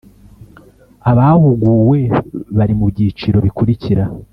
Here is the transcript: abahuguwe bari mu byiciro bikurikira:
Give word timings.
abahuguwe 1.11 1.99
bari 2.57 2.73
mu 2.79 2.85
byiciro 2.91 3.37
bikurikira: 3.45 4.03